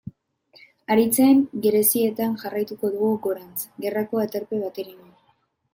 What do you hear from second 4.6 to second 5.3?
bateraino.